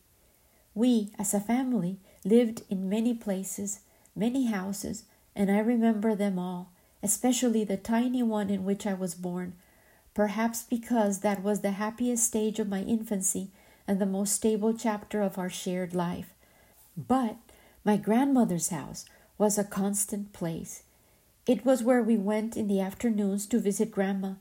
We, 0.77 1.09
as 1.19 1.33
a 1.33 1.41
family, 1.41 1.97
lived 2.23 2.63
in 2.69 2.91
many 2.91 3.15
places, 3.15 3.81
many 4.15 4.45
houses, 4.45 5.05
and 5.35 5.51
I 5.51 5.61
remember 5.61 6.15
them 6.15 6.39
all, 6.39 6.71
especially 7.03 7.65
the 7.65 7.79
tiny 7.79 8.23
one 8.23 8.51
in 8.51 8.63
which 8.63 8.87
I 8.87 8.93
was 8.93 9.15
born, 9.15 9.55
perhaps 10.13 10.63
because 10.63 11.21
that 11.21 11.43
was 11.43 11.63
the 11.63 11.71
happiest 11.71 12.25
stage 12.25 12.59
of 12.59 12.69
my 12.69 12.83
infancy 12.83 13.53
and 13.89 13.99
the 13.99 14.05
most 14.05 14.35
stable 14.35 14.75
chapter 14.75 15.23
of 15.23 15.39
our 15.39 15.49
shared 15.49 15.95
life. 15.95 16.35
But 16.95 17.37
my 17.83 17.97
grandmother's 17.97 18.69
house 18.69 19.07
was 19.39 19.57
a 19.57 19.65
constant 19.65 20.35
place. 20.35 20.83
It 21.47 21.65
was 21.65 21.83
where 21.83 22.03
we 22.03 22.19
went 22.19 22.55
in 22.55 22.69
the 22.69 22.83
afternoons 22.83 23.47
to 23.47 23.59
visit 23.59 23.91
Grandma, 23.91 24.35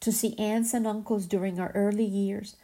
to 0.00 0.10
see 0.10 0.36
aunts 0.36 0.74
and 0.74 0.84
uncles 0.84 1.26
during 1.26 1.60
our 1.60 1.70
early 1.76 2.04
years, 2.04 2.56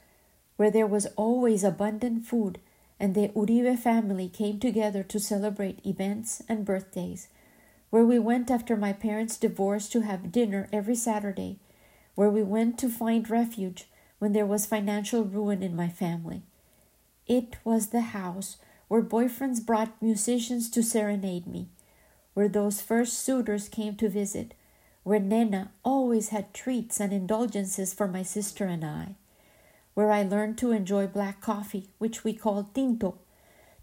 where 0.57 0.73
there 0.73 0.89
was 0.89 1.07
always 1.15 1.63
abundant 1.63 2.27
food 2.27 2.59
and 3.03 3.17
the 3.17 3.31
Uribe 3.31 3.77
family 3.81 4.29
came 4.29 4.61
together 4.61 5.03
to 5.03 5.19
celebrate 5.19 5.85
events 5.85 6.41
and 6.49 6.65
birthdays, 6.65 7.27
where 7.91 8.05
we 8.05 8.17
went 8.17 8.49
after 8.49 8.77
my 8.77 8.93
parents' 8.93 9.37
divorce 9.37 9.89
to 9.89 10.03
have 10.03 10.31
dinner 10.31 10.69
every 10.73 10.95
Saturday, 10.95 11.59
where 12.15 12.31
we 12.31 12.45
went 12.45 12.79
to 12.79 12.89
find 12.89 13.29
refuge 13.29 13.87
when 14.21 14.33
there 14.33 14.47
was 14.47 14.67
financial 14.67 15.25
ruin 15.25 15.65
in 15.65 15.75
my 15.75 15.89
family. 15.89 16.43
It 17.27 17.57
was 17.65 17.89
the 17.89 18.03
house 18.03 18.59
where 18.87 19.03
boyfriends 19.03 19.67
brought 19.67 20.01
musicians 20.01 20.71
to 20.71 20.81
serenade 20.81 21.49
me, 21.49 21.71
where 22.35 22.49
those 22.49 22.81
first 22.81 23.19
suitors 23.19 23.69
came 23.69 23.97
to 23.97 24.09
visit, 24.09 24.55
where 25.03 25.19
Nena 25.19 25.73
always 25.85 26.29
had 26.29 26.55
treats 26.55 27.01
and 27.01 27.13
indulgences 27.13 27.93
for 27.93 28.07
my 28.07 28.23
sister 28.23 28.67
and 28.67 28.85
I, 28.85 29.17
where 29.95 30.11
I 30.11 30.23
learned 30.23 30.59
to 30.59 30.73
enjoy 30.73 31.07
black 31.07 31.41
coffee, 31.41 31.89
which 31.99 32.25
we 32.25 32.33
call 32.33 32.71
tinto, 32.75 33.19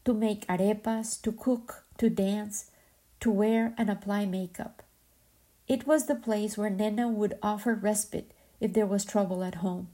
to 0.06 0.14
make 0.14 0.48
arepas, 0.48 1.22
to 1.22 1.32
cook, 1.32 1.86
to 1.98 2.10
dance, 2.10 2.72
to 3.20 3.30
wear 3.30 3.74
and 3.78 3.90
apply 3.90 4.26
makeup. 4.26 4.84
It 5.68 5.86
was 5.86 6.06
the 6.06 6.16
place 6.16 6.58
where 6.58 6.70
Nena 6.70 7.10
would 7.10 7.38
offer 7.44 7.76
respite 7.76 8.32
if 8.60 8.74
there 8.74 8.88
was 8.88 9.06
trouble 9.06 9.44
at 9.44 9.56
home, 9.56 9.90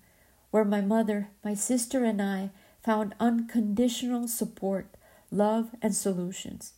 where 0.51 0.65
my 0.65 0.81
mother, 0.81 1.29
my 1.43 1.53
sister, 1.53 2.05
and 2.05 2.22
I 2.22 2.51
found 2.81 3.15
unconditional 3.19 4.27
support 4.27 4.95
love, 5.31 5.72
and 5.81 5.95
solutions. 5.95 6.74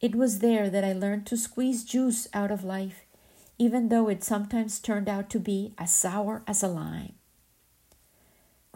It 0.00 0.14
was 0.14 0.40
there 0.40 0.68
that 0.68 0.84
I 0.84 0.92
learned 0.92 1.26
to 1.26 1.36
squeeze 1.36 1.84
juice 1.84 2.28
out 2.34 2.50
of 2.50 2.64
life, 2.64 3.04
even 3.58 3.88
though 3.88 4.08
it 4.08 4.22
sometimes 4.22 4.78
turned 4.78 5.08
out 5.08 5.30
to 5.30 5.40
be 5.40 5.72
as 5.78 5.94
sour 5.94 6.42
as 6.46 6.62
a 6.62 6.68
lime. 6.68 7.14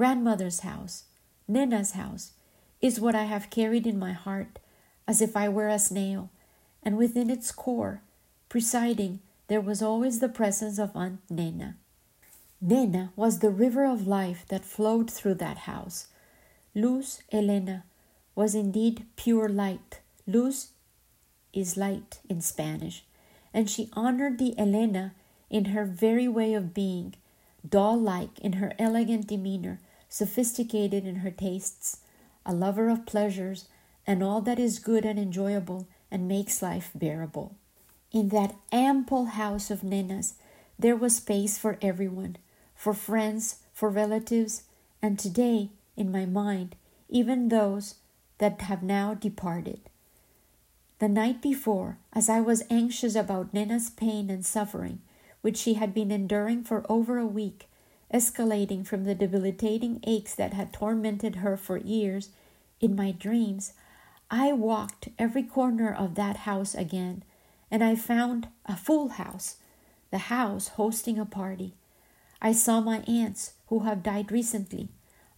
Grandmother's 0.00 0.61
house, 0.61 1.04
Nena's 1.47 1.90
house, 1.90 2.33
is 2.80 2.99
what 2.99 3.14
I 3.14 3.25
have 3.25 3.50
carried 3.50 3.87
in 3.87 3.99
my 3.99 4.12
heart 4.12 4.59
as 5.07 5.21
if 5.21 5.37
I 5.37 5.47
were 5.50 5.69
a 5.69 5.78
snail, 5.78 6.30
and 6.83 6.97
within 6.97 7.28
its 7.28 7.52
core, 7.52 8.00
presiding, 8.49 9.21
there 9.49 9.61
was 9.61 9.83
always 9.83 10.21
the 10.21 10.30
presence 10.30 10.78
of 10.78 10.97
Aunt 10.97 11.21
Nena. 11.28 11.76
Nena 12.62 13.12
was 13.14 13.40
the 13.40 13.50
river 13.50 13.85
of 13.85 14.07
life 14.07 14.47
that 14.49 14.64
flowed 14.64 15.11
through 15.11 15.35
that 15.35 15.69
house. 15.69 16.07
Luz 16.75 17.21
Elena 17.30 17.85
was 18.35 18.54
indeed 18.54 19.04
pure 19.16 19.50
light. 19.50 20.00
Luz 20.26 20.69
is 21.52 21.76
light 21.76 22.21
in 22.26 22.40
Spanish, 22.40 23.04
and 23.52 23.69
she 23.69 23.90
honored 23.92 24.38
the 24.38 24.59
Elena 24.59 25.12
in 25.50 25.66
her 25.66 25.85
very 25.85 26.26
way 26.26 26.54
of 26.54 26.73
being, 26.73 27.16
doll 27.69 28.00
like 28.00 28.38
in 28.38 28.54
her 28.54 28.73
elegant 28.78 29.26
demeanor, 29.26 29.78
sophisticated 30.10 31.06
in 31.06 31.16
her 31.16 31.30
tastes, 31.30 32.00
a 32.44 32.52
lover 32.52 32.90
of 32.90 33.06
pleasures 33.06 33.68
and 34.06 34.22
all 34.22 34.42
that 34.42 34.58
is 34.58 34.78
good 34.78 35.06
and 35.06 35.18
enjoyable 35.18 35.86
and 36.10 36.28
makes 36.28 36.60
life 36.60 36.90
bearable. 36.94 37.54
In 38.12 38.28
that 38.30 38.56
ample 38.72 39.26
house 39.26 39.70
of 39.70 39.84
Nena's, 39.84 40.34
there 40.78 40.96
was 40.96 41.16
space 41.16 41.56
for 41.56 41.78
everyone, 41.80 42.36
for 42.74 42.92
friends, 42.92 43.60
for 43.72 43.88
relatives, 43.88 44.64
and 45.00 45.18
today, 45.18 45.70
in 45.96 46.10
my 46.10 46.26
mind, 46.26 46.74
even 47.08 47.48
those 47.48 47.94
that 48.38 48.62
have 48.62 48.82
now 48.82 49.14
departed. 49.14 49.80
The 50.98 51.08
night 51.08 51.40
before, 51.40 51.98
as 52.12 52.28
I 52.28 52.40
was 52.40 52.64
anxious 52.68 53.14
about 53.14 53.54
Nena's 53.54 53.90
pain 53.90 54.28
and 54.28 54.44
suffering, 54.44 55.00
which 55.40 55.56
she 55.56 55.74
had 55.74 55.94
been 55.94 56.10
enduring 56.10 56.64
for 56.64 56.84
over 56.88 57.16
a 57.16 57.26
week, 57.26 57.69
escalating 58.12 58.86
from 58.86 59.04
the 59.04 59.14
debilitating 59.14 60.00
aches 60.06 60.34
that 60.34 60.52
had 60.52 60.72
tormented 60.72 61.36
her 61.36 61.56
for 61.56 61.76
years, 61.76 62.30
in 62.80 62.96
my 62.96 63.12
dreams, 63.12 63.72
I 64.30 64.52
walked 64.52 65.08
every 65.18 65.42
corner 65.42 65.92
of 65.92 66.14
that 66.14 66.38
house 66.38 66.74
again, 66.74 67.22
and 67.70 67.84
I 67.84 67.94
found 67.94 68.48
a 68.66 68.76
full 68.76 69.10
house, 69.10 69.56
the 70.10 70.18
house 70.18 70.68
hosting 70.68 71.18
a 71.18 71.24
party. 71.24 71.74
I 72.42 72.52
saw 72.52 72.80
my 72.80 73.00
aunts 73.06 73.54
who 73.68 73.80
have 73.80 74.02
died 74.02 74.32
recently, 74.32 74.88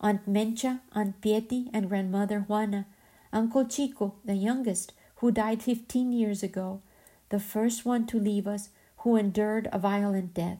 Aunt 0.00 0.26
Mencha, 0.28 0.80
Aunt 0.92 1.20
Pieti, 1.20 1.68
and 1.72 1.88
Grandmother 1.88 2.40
Juana, 2.40 2.86
Uncle 3.32 3.64
Chico, 3.66 4.14
the 4.24 4.34
youngest, 4.34 4.92
who 5.16 5.30
died 5.30 5.62
fifteen 5.62 6.12
years 6.12 6.42
ago, 6.42 6.80
the 7.28 7.40
first 7.40 7.84
one 7.84 8.06
to 8.06 8.18
leave 8.18 8.46
us, 8.46 8.70
who 8.98 9.16
endured 9.16 9.68
a 9.72 9.78
violent 9.78 10.34
death. 10.34 10.58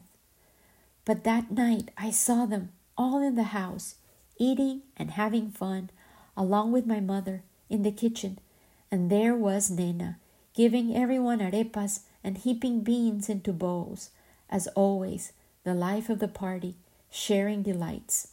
But 1.05 1.23
that 1.23 1.51
night 1.51 1.91
I 1.97 2.11
saw 2.11 2.45
them 2.45 2.71
all 2.97 3.21
in 3.21 3.35
the 3.35 3.43
house, 3.43 3.95
eating 4.37 4.83
and 4.95 5.11
having 5.11 5.49
fun, 5.49 5.89
along 6.37 6.71
with 6.71 6.85
my 6.85 6.99
mother, 6.99 7.43
in 7.69 7.83
the 7.83 7.91
kitchen, 7.91 8.39
and 8.91 9.09
there 9.09 9.35
was 9.35 9.71
Nena, 9.71 10.17
giving 10.53 10.95
everyone 10.95 11.39
arepas 11.39 12.01
and 12.23 12.37
heaping 12.37 12.81
beans 12.81 13.29
into 13.29 13.51
bowls, 13.51 14.11
as 14.49 14.67
always, 14.67 15.33
the 15.63 15.73
life 15.73 16.09
of 16.09 16.19
the 16.19 16.27
party, 16.27 16.75
sharing 17.09 17.63
delights. 17.63 18.29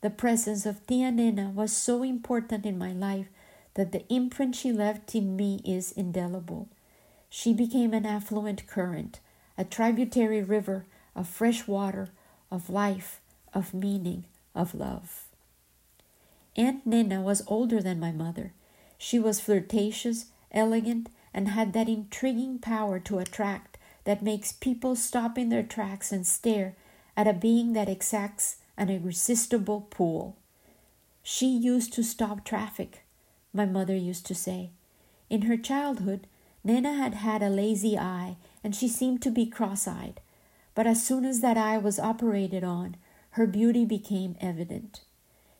The 0.00 0.10
presence 0.10 0.66
of 0.66 0.86
Tia 0.86 1.10
Nena 1.10 1.50
was 1.50 1.72
so 1.72 2.02
important 2.02 2.64
in 2.64 2.78
my 2.78 2.92
life 2.92 3.26
that 3.74 3.92
the 3.92 4.04
imprint 4.08 4.54
she 4.54 4.72
left 4.72 5.14
in 5.14 5.36
me 5.36 5.60
is 5.64 5.92
indelible. 5.92 6.68
She 7.28 7.52
became 7.52 7.92
an 7.92 8.06
affluent 8.06 8.66
current, 8.66 9.20
a 9.58 9.64
tributary 9.64 10.42
river 10.42 10.86
of 11.16 11.26
fresh 11.26 11.66
water, 11.66 12.10
of 12.50 12.70
life, 12.70 13.20
of 13.52 13.74
meaning, 13.74 14.24
of 14.54 14.74
love. 14.74 15.24
Aunt 16.54 16.86
Nena 16.86 17.20
was 17.20 17.42
older 17.48 17.82
than 17.82 17.98
my 17.98 18.12
mother. 18.12 18.52
She 18.98 19.18
was 19.18 19.40
flirtatious, 19.40 20.26
elegant, 20.52 21.08
and 21.34 21.48
had 21.48 21.72
that 21.72 21.88
intriguing 21.88 22.58
power 22.58 23.00
to 23.00 23.18
attract 23.18 23.78
that 24.04 24.22
makes 24.22 24.52
people 24.52 24.94
stop 24.94 25.36
in 25.36 25.48
their 25.48 25.62
tracks 25.62 26.12
and 26.12 26.26
stare 26.26 26.76
at 27.16 27.26
a 27.26 27.32
being 27.32 27.72
that 27.72 27.88
exacts 27.88 28.58
an 28.76 28.88
irresistible 28.88 29.86
pull. 29.90 30.36
She 31.22 31.48
used 31.48 31.92
to 31.94 32.04
stop 32.04 32.44
traffic, 32.44 33.04
my 33.52 33.66
mother 33.66 33.96
used 33.96 34.26
to 34.26 34.34
say. 34.34 34.70
In 35.28 35.42
her 35.42 35.56
childhood, 35.56 36.26
Nena 36.62 36.94
had 36.94 37.14
had 37.14 37.42
a 37.42 37.48
lazy 37.48 37.98
eye 37.98 38.36
and 38.62 38.76
she 38.76 38.86
seemed 38.86 39.22
to 39.22 39.30
be 39.30 39.46
cross 39.46 39.88
eyed. 39.88 40.20
But 40.76 40.86
as 40.86 41.02
soon 41.02 41.24
as 41.24 41.40
that 41.40 41.56
eye 41.56 41.78
was 41.78 41.98
operated 41.98 42.62
on, 42.62 42.96
her 43.30 43.46
beauty 43.46 43.84
became 43.84 44.36
evident. 44.40 45.00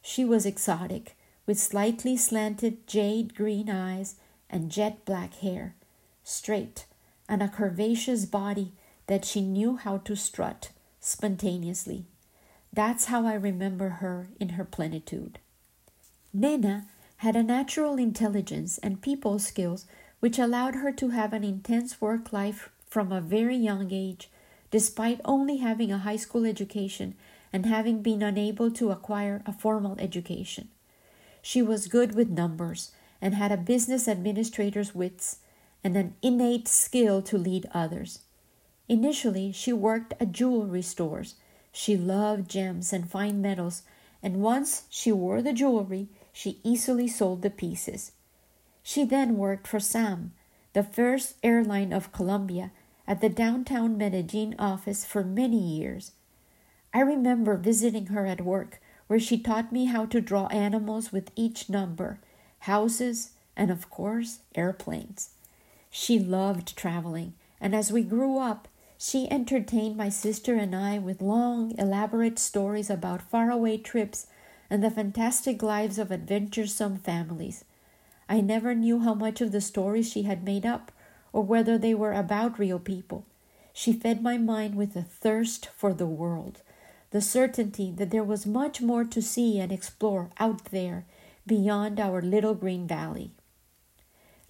She 0.03 0.25
was 0.25 0.47
exotic, 0.47 1.17
with 1.47 1.59
slightly 1.59 2.17
slanted 2.17 2.87
jade 2.87 3.35
green 3.35 3.71
eyes 3.71 4.17
and 4.51 4.71
jet 4.71 5.05
black 5.05 5.35
hair, 5.37 5.75
straight, 6.23 6.85
and 7.29 7.43
a 7.43 7.49
curvaceous 7.49 8.31
body 8.31 8.73
that 9.07 9.25
she 9.25 9.41
knew 9.41 9.77
how 9.77 9.99
to 9.99 10.15
strut 10.15 10.71
spontaneously. 11.01 12.05
That's 12.73 13.07
how 13.07 13.25
I 13.27 13.35
remember 13.35 13.89
her 13.89 14.29
in 14.39 14.51
her 14.51 14.65
plenitude. 14.65 15.39
Nena 16.35 16.87
had 17.19 17.37
a 17.37 17.43
natural 17.43 17.97
intelligence 17.97 18.77
and 18.79 19.01
people 19.01 19.39
skills 19.39 19.87
which 20.21 20.39
allowed 20.39 20.75
her 20.75 20.93
to 20.93 21.09
have 21.09 21.33
an 21.33 21.43
intense 21.43 22.03
work 22.03 22.35
life 22.35 22.69
from 22.87 23.13
a 23.13 23.21
very 23.23 23.57
young 23.57 23.89
age, 23.91 24.29
despite 24.71 25.21
only 25.25 25.59
having 25.59 25.93
a 25.93 25.99
high 25.99 26.17
school 26.17 26.45
education 26.45 27.15
and 27.53 27.67
having 27.67 28.03
been 28.03 28.23
unable 28.23 28.71
to 28.71 28.91
acquire 28.91 29.43
a 29.47 29.53
formal 29.53 29.97
education. 29.99 30.69
She 31.43 31.63
was 31.63 31.87
good 31.87 32.15
with 32.15 32.29
numbers 32.29 32.91
and 33.21 33.35
had 33.35 33.53
a 33.53 33.57
business 33.57 34.09
administrator's 34.09 34.95
wits 34.95 35.39
and 35.83 35.97
an 35.97 36.15
innate 36.21 36.69
skill 36.69 37.23
to 37.23 37.39
lead 37.39 37.67
others. 37.73 38.21
Initially, 38.89 39.53
she 39.53 39.73
worked 39.73 40.15
at 40.21 40.33
jewelry 40.33 40.83
stores. 40.83 41.37
She 41.73 41.97
loved 41.97 42.51
gems 42.51 42.93
and 42.93 43.11
fine 43.11 43.41
metals, 43.41 43.83
and 44.23 44.43
once 44.43 44.85
she 44.91 45.13
wore 45.13 45.43
the 45.43 45.53
jewelry, 45.53 46.09
she 46.33 46.61
easily 46.65 47.09
sold 47.09 47.43
the 47.43 47.51
pieces. 47.51 48.13
She 48.83 49.05
then 49.05 49.37
worked 49.37 49.67
for 49.67 49.81
SAM, 49.81 50.33
the 50.73 50.83
first 50.83 51.37
airline 51.43 51.93
of 51.93 52.13
Colombia, 52.13 52.71
at 53.07 53.21
the 53.21 53.29
downtown 53.29 53.97
Medellin 53.97 54.55
office 54.59 55.05
for 55.05 55.23
many 55.23 55.59
years. 55.59 56.13
I 56.93 57.01
remember 57.01 57.57
visiting 57.57 58.07
her 58.07 58.27
at 58.27 58.41
work, 58.41 58.81
where 59.07 59.21
she 59.21 59.39
taught 59.39 59.73
me 59.73 59.85
how 59.85 60.07
to 60.07 60.21
draw 60.21 60.47
animals 60.49 61.13
with 61.13 61.31
each 61.37 61.69
number, 61.69 62.19
houses, 62.61 63.33
and 63.57 63.71
of 63.71 63.89
course, 63.91 64.41
airplanes. 64.55 65.31
She 65.91 66.19
loved 66.19 66.77
traveling, 66.77 67.35
and 67.61 67.75
as 67.75 67.93
we 67.93 68.03
grew 68.03 68.39
up, 68.39 68.69
she 68.99 69.31
entertained 69.31 69.97
my 69.97 70.09
sister 70.09 70.55
and 70.55 70.75
I 70.75 70.99
with 70.99 71.21
long, 71.21 71.77
elaborate 71.79 72.39
stories 72.39 72.91
about 72.91 73.31
faraway 73.31 73.77
trips 73.77 74.27
and 74.69 74.83
the 74.83 74.91
fantastic 74.91 75.63
lives 75.63 75.99
of 75.99 76.11
adventuresome 76.11 76.99
families. 76.99 77.65
I 78.29 78.41
never 78.41 78.75
knew 78.75 79.01
how 79.01 79.15
much 79.15 79.41
of 79.41 79.53
the 79.53 79.61
stories 79.61 80.11
she 80.11 80.23
had 80.23 80.43
made 80.43 80.67
up, 80.67 80.91
or 81.33 81.43
whether 81.43 81.79
they 81.79 81.95
were 81.95 82.13
about 82.13 82.59
real 82.59 82.79
people. 82.79 83.25
She 83.73 83.93
fed 83.93 84.23
my 84.23 84.39
mind 84.39 84.75
with 84.75 84.97
a 84.97 85.03
thirst 85.03 85.69
for 85.77 85.93
the 85.93 86.07
world 86.07 86.63
the 87.11 87.21
certainty 87.21 87.93
that 87.97 88.11
there 88.11 88.25
was 88.25 88.47
much 88.47 88.81
more 88.83 89.05
to 89.05 89.23
see 89.23 89.59
and 89.59 89.73
explore 89.73 90.29
out 90.39 90.67
there 90.67 91.07
beyond 91.47 92.01
our 92.01 92.21
little 92.21 92.55
green 92.55 92.87
valley. 92.87 93.31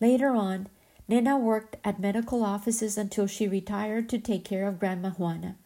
Later 0.01 0.31
on, 0.31 0.69
Nena 1.09 1.39
worked 1.39 1.77
at 1.85 2.01
medical 2.01 2.43
offices 2.43 2.99
until 2.99 3.27
she 3.27 3.47
retired 3.47 4.09
to 4.09 4.19
take 4.19 4.45
care 4.45 4.67
of 4.67 4.81
Grandma 4.81 5.11
Juana. 5.11 5.57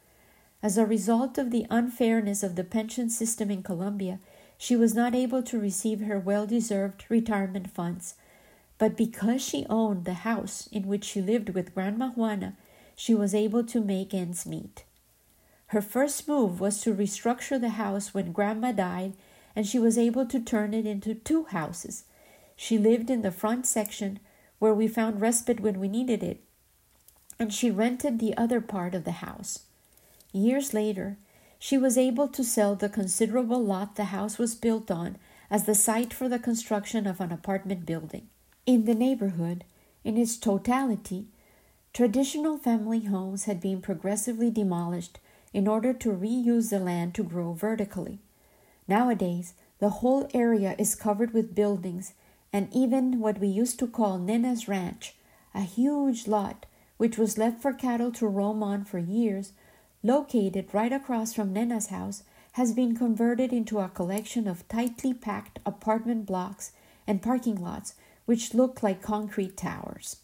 As 0.62 0.76
a 0.76 0.84
result 0.84 1.38
of 1.38 1.50
the 1.50 1.66
unfairness 1.70 2.42
of 2.42 2.56
the 2.56 2.64
pension 2.64 3.08
system 3.08 3.50
in 3.50 3.62
Colombia, 3.62 4.18
she 4.58 4.76
was 4.76 4.94
not 4.94 5.14
able 5.14 5.42
to 5.44 5.58
receive 5.58 6.02
her 6.02 6.18
well 6.18 6.46
deserved 6.46 7.06
retirement 7.08 7.70
funds. 7.70 8.14
But 8.80 8.96
because 8.96 9.42
she 9.42 9.66
owned 9.68 10.06
the 10.06 10.24
house 10.24 10.66
in 10.72 10.88
which 10.88 11.04
she 11.04 11.20
lived 11.20 11.50
with 11.50 11.74
Grandma 11.74 12.12
Juana, 12.16 12.56
she 12.96 13.14
was 13.14 13.34
able 13.34 13.62
to 13.62 13.78
make 13.78 14.14
ends 14.14 14.46
meet. 14.46 14.84
Her 15.66 15.82
first 15.82 16.26
move 16.26 16.60
was 16.60 16.80
to 16.80 16.94
restructure 16.94 17.60
the 17.60 17.76
house 17.76 18.14
when 18.14 18.32
Grandma 18.32 18.72
died, 18.72 19.12
and 19.54 19.66
she 19.66 19.78
was 19.78 19.98
able 19.98 20.24
to 20.24 20.40
turn 20.40 20.72
it 20.72 20.86
into 20.86 21.14
two 21.14 21.44
houses. 21.44 22.04
She 22.56 22.78
lived 22.78 23.10
in 23.10 23.20
the 23.20 23.30
front 23.30 23.66
section, 23.66 24.18
where 24.58 24.72
we 24.72 24.88
found 24.88 25.20
respite 25.20 25.60
when 25.60 25.78
we 25.78 25.88
needed 25.88 26.22
it, 26.22 26.42
and 27.38 27.52
she 27.52 27.70
rented 27.70 28.18
the 28.18 28.34
other 28.38 28.62
part 28.62 28.94
of 28.94 29.04
the 29.04 29.20
house. 29.20 29.64
Years 30.32 30.72
later, 30.72 31.18
she 31.58 31.76
was 31.76 31.98
able 31.98 32.28
to 32.28 32.42
sell 32.42 32.76
the 32.76 32.88
considerable 32.88 33.62
lot 33.62 33.96
the 33.96 34.04
house 34.04 34.38
was 34.38 34.54
built 34.54 34.90
on 34.90 35.18
as 35.50 35.64
the 35.64 35.74
site 35.74 36.14
for 36.14 36.30
the 36.30 36.38
construction 36.38 37.06
of 37.06 37.20
an 37.20 37.30
apartment 37.30 37.84
building. 37.84 38.28
In 38.70 38.84
the 38.84 38.94
neighborhood, 38.94 39.64
in 40.04 40.16
its 40.16 40.36
totality, 40.36 41.26
traditional 41.92 42.56
family 42.56 43.00
homes 43.00 43.46
had 43.46 43.60
been 43.60 43.82
progressively 43.82 44.48
demolished 44.48 45.18
in 45.52 45.66
order 45.66 45.92
to 45.94 46.10
reuse 46.10 46.70
the 46.70 46.78
land 46.78 47.12
to 47.16 47.24
grow 47.24 47.52
vertically. 47.52 48.20
Nowadays, 48.86 49.54
the 49.80 49.98
whole 49.98 50.28
area 50.32 50.76
is 50.78 50.94
covered 50.94 51.34
with 51.34 51.52
buildings 51.52 52.12
and 52.52 52.68
even 52.72 53.18
what 53.18 53.40
we 53.40 53.48
used 53.48 53.80
to 53.80 53.88
call 53.88 54.18
Nena's 54.18 54.68
Ranch, 54.68 55.16
a 55.52 55.62
huge 55.62 56.28
lot 56.28 56.64
which 56.96 57.18
was 57.18 57.36
left 57.36 57.60
for 57.60 57.72
cattle 57.72 58.12
to 58.12 58.28
roam 58.28 58.62
on 58.62 58.84
for 58.84 59.00
years, 59.00 59.52
located 60.04 60.72
right 60.72 60.92
across 60.92 61.32
from 61.32 61.52
Nena's 61.52 61.88
house, 61.88 62.22
has 62.52 62.72
been 62.72 62.94
converted 62.94 63.52
into 63.52 63.80
a 63.80 63.88
collection 63.88 64.46
of 64.46 64.68
tightly 64.68 65.12
packed 65.12 65.58
apartment 65.66 66.24
blocks 66.24 66.70
and 67.04 67.20
parking 67.20 67.60
lots 67.60 67.94
which 68.26 68.54
look 68.54 68.82
like 68.82 69.02
concrete 69.02 69.56
towers. 69.56 70.16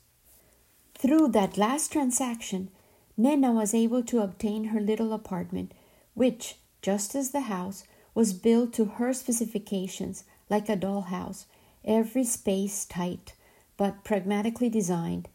Through 0.95 1.29
that 1.29 1.59
last 1.59 1.93
transaction, 1.93 2.71
Nena 3.17 3.53
was 3.53 3.75
able 3.75 4.03
to 4.05 4.21
obtain 4.21 4.65
her 4.65 4.81
little 4.81 5.13
apartment, 5.13 5.73
which, 6.15 6.57
just 6.83 7.15
as 7.15 7.31
the 7.31 7.43
house, 7.43 7.85
was 8.15 8.33
built 8.33 8.73
to 8.75 8.85
her 8.85 9.13
specifications 9.13 10.25
like 10.49 10.69
a 10.69 10.77
dollhouse, 10.77 11.45
every 11.85 12.25
space 12.25 12.85
tight, 12.85 13.35
but 13.77 14.05
pragmatically 14.05 14.69
designed. 14.69 15.29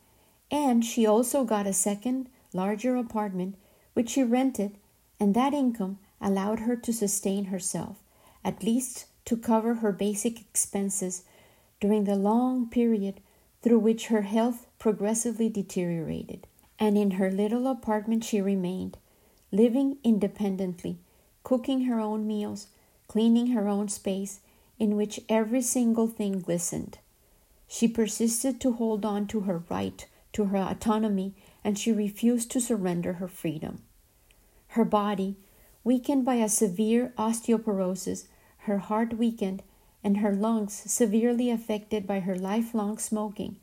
And 0.49 0.83
she 0.83 1.05
also 1.05 1.43
got 1.43 1.67
a 1.67 1.73
second, 1.73 2.29
larger 2.53 2.95
apartment, 2.95 3.55
which 3.93 4.09
she 4.09 4.23
rented, 4.23 4.77
and 5.19 5.33
that 5.35 5.53
income 5.53 5.99
allowed 6.19 6.61
her 6.61 6.75
to 6.75 6.93
sustain 6.93 7.45
herself, 7.45 8.03
at 8.43 8.63
least 8.63 9.05
to 9.25 9.37
cover 9.37 9.75
her 9.75 9.91
basic 9.91 10.41
expenses 10.41 11.23
during 11.81 12.05
the 12.05 12.15
long 12.15 12.69
period 12.69 13.19
through 13.61 13.79
which 13.79 14.07
her 14.07 14.21
health 14.21 14.67
progressively 14.79 15.49
deteriorated 15.49 16.47
and 16.81 16.97
in 16.97 17.11
her 17.11 17.29
little 17.29 17.67
apartment 17.67 18.23
she 18.23 18.41
remained, 18.41 18.97
living 19.51 19.97
independently, 20.03 20.97
cooking 21.43 21.81
her 21.81 21.99
own 21.99 22.25
meals, 22.25 22.67
cleaning 23.07 23.47
her 23.47 23.67
own 23.67 23.87
space, 23.87 24.39
in 24.79 24.95
which 24.95 25.19
every 25.29 25.61
single 25.61 26.07
thing 26.07 26.39
glistened. 26.39 26.97
She 27.67 27.87
persisted 27.87 28.59
to 28.61 28.73
hold 28.73 29.05
on 29.05 29.27
to 29.27 29.41
her 29.41 29.61
right 29.69 30.07
to 30.33 30.45
her 30.45 30.57
autonomy, 30.57 31.35
and 31.63 31.77
she 31.77 31.91
refused 31.91 32.49
to 32.51 32.59
surrender 32.59 33.13
her 33.13 33.27
freedom. 33.27 33.83
Her 34.69 34.85
body, 34.85 35.35
weakened 35.83 36.25
by 36.25 36.35
a 36.35 36.49
severe 36.49 37.13
osteoporosis, 37.15 38.25
her 38.65 38.79
heart 38.79 39.19
weakened, 39.19 39.61
and 40.03 40.17
her 40.17 40.33
lungs 40.33 40.73
severely 40.91 41.49
affected 41.49 42.07
by 42.07 42.19
her 42.19 42.35
lifelong 42.35 42.97
smoking, 42.97 43.57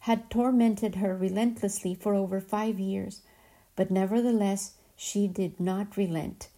had 0.00 0.30
tormented 0.30 0.96
her 0.96 1.16
relentlessly 1.16 1.94
for 1.94 2.14
over 2.14 2.40
five 2.40 2.80
years, 2.80 3.20
but 3.76 3.90
nevertheless 3.90 4.72
she 4.96 5.28
did 5.28 5.58
not 5.60 5.96
relent. 5.96 6.48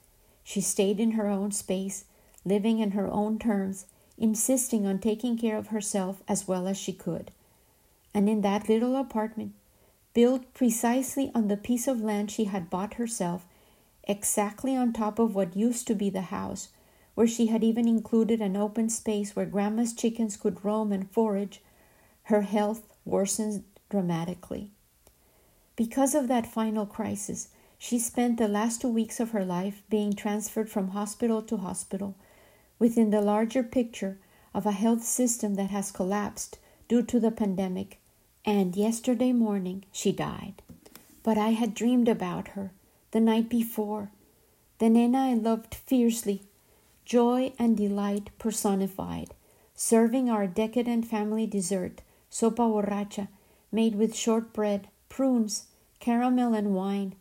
She 0.42 0.60
stayed 0.60 1.00
in 1.00 1.12
her 1.12 1.28
own 1.28 1.52
space, 1.52 2.04
living 2.44 2.78
in 2.78 2.92
her 2.92 3.08
own 3.08 3.38
terms, 3.38 3.86
insisting 4.18 4.86
on 4.86 4.98
taking 4.98 5.36
care 5.36 5.56
of 5.56 5.68
herself 5.68 6.22
as 6.28 6.46
well 6.46 6.68
as 6.68 6.76
she 6.76 6.92
could. 6.92 7.30
And 8.12 8.28
in 8.28 8.42
that 8.42 8.68
little 8.68 8.96
apartment, 8.96 9.54
built 10.12 10.54
precisely 10.54 11.32
on 11.34 11.48
the 11.48 11.56
piece 11.56 11.88
of 11.88 12.00
land 12.00 12.30
she 12.30 12.44
had 12.44 12.70
bought 12.70 12.94
herself, 12.94 13.44
exactly 14.04 14.76
on 14.76 14.92
top 14.92 15.18
of 15.18 15.34
what 15.34 15.56
used 15.56 15.86
to 15.88 15.94
be 15.94 16.10
the 16.10 16.22
house, 16.22 16.68
where 17.14 17.26
she 17.26 17.46
had 17.46 17.62
even 17.64 17.86
included 17.88 18.40
an 18.40 18.56
open 18.56 18.88
space 18.88 19.34
where 19.34 19.46
Grandma's 19.46 19.92
chickens 19.92 20.36
could 20.36 20.64
roam 20.64 20.92
and 20.92 21.10
forage, 21.10 21.62
her 22.24 22.42
health 22.42 22.82
worsened 23.04 23.64
dramatically. 23.88 24.70
Because 25.76 26.14
of 26.14 26.28
that 26.28 26.46
final 26.46 26.86
crisis, 26.86 27.48
She 27.78 27.98
spent 27.98 28.38
the 28.38 28.48
last 28.48 28.80
two 28.80 28.88
weeks 28.88 29.20
of 29.20 29.32
her 29.32 29.44
life 29.44 29.82
being 29.90 30.14
transferred 30.14 30.70
from 30.70 30.88
hospital 30.88 31.42
to 31.42 31.58
hospital 31.58 32.14
within 32.78 33.10
the 33.10 33.20
larger 33.20 33.62
picture 33.62 34.16
of 34.54 34.64
a 34.64 34.72
health 34.72 35.04
system 35.04 35.56
that 35.56 35.68
has 35.68 35.92
collapsed 35.92 36.58
due 36.88 37.02
to 37.02 37.20
the 37.20 37.30
pandemic. 37.30 37.98
And 38.42 38.74
yesterday 38.74 39.32
morning 39.32 39.84
she 39.92 40.12
died. 40.12 40.62
But 41.22 41.36
I 41.36 41.50
had 41.50 41.74
dreamed 41.74 42.08
about 42.08 42.48
her 42.56 42.72
the 43.10 43.20
night 43.20 43.50
before. 43.50 44.10
The 44.78 44.88
Nena 44.88 45.18
I 45.18 45.34
loved 45.34 45.74
fiercely, 45.74 46.42
joy 47.04 47.52
and 47.58 47.76
delight 47.76 48.30
personified, 48.38 49.34
serving 49.74 50.30
our 50.30 50.46
decadent 50.46 51.06
family 51.06 51.46
dessert, 51.46 52.00
sopa 52.30 52.56
borracha, 52.56 53.28
made 53.70 53.94
with 53.94 54.14
shortbread, 54.14 54.88
prunes, 55.08 55.66
caramel, 56.00 56.54
and 56.54 56.74
wine, 56.74 57.14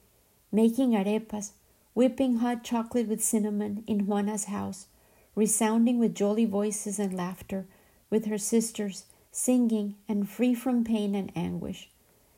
making 0.51 0.91
arepas, 0.91 1.51
whipping 1.93 2.37
hot 2.37 2.63
chocolate 2.63 3.07
with 3.07 3.23
cinnamon 3.23 3.83
in 3.87 4.05
Juana's 4.05 4.45
house, 4.45 4.87
resounding 5.35 5.99
with 5.99 6.15
jolly 6.15 6.45
voices 6.45 6.99
and 6.99 7.13
laughter, 7.13 7.65
with 8.09 8.25
her 8.25 8.37
sisters, 8.37 9.05
singing 9.31 9.95
and 10.07 10.29
free 10.29 10.53
from 10.53 10.83
pain 10.83 11.15
and 11.15 11.31
anguish. 11.35 11.89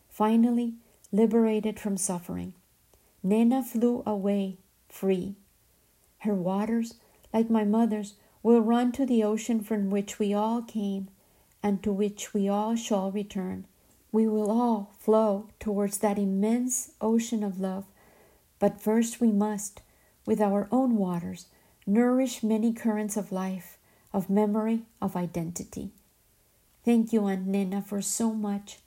Finally, 0.09 0.73
liberated 1.11 1.79
from 1.79 1.97
suffering. 1.97 2.53
Nena 3.21 3.63
flew 3.63 4.01
away 4.05 4.57
free. 4.87 5.35
Her 6.19 6.33
waters, 6.33 6.95
like 7.35 7.49
my 7.49 7.65
mother's, 7.65 8.13
will 8.41 8.61
run 8.61 8.93
to 8.93 9.05
the 9.05 9.21
ocean 9.21 9.61
from 9.61 9.89
which 9.89 10.19
we 10.19 10.33
all 10.33 10.61
came 10.61 11.09
and 11.61 11.83
to 11.83 11.91
which 11.91 12.33
we 12.33 12.47
all 12.47 12.77
shall 12.77 13.11
return. 13.11 13.65
We 14.13 14.25
will 14.25 14.49
all 14.49 14.93
flow 14.99 15.49
towards 15.59 15.97
that 15.97 16.17
immense 16.17 16.91
ocean 17.01 17.43
of 17.43 17.59
love. 17.59 17.83
But 18.57 18.79
first 18.79 19.19
we 19.19 19.33
must, 19.33 19.81
with 20.25 20.39
our 20.39 20.69
own 20.71 20.95
waters, 20.95 21.47
nourish 21.85 22.41
many 22.41 22.71
currents 22.71 23.17
of 23.17 23.33
life, 23.33 23.77
of 24.13 24.29
memory, 24.29 24.83
of 25.01 25.17
identity. 25.17 25.89
Thank 26.85 27.11
you, 27.11 27.25
Aunt 27.25 27.45
Nena, 27.45 27.81
for 27.81 28.01
so 28.01 28.31
much. 28.31 28.79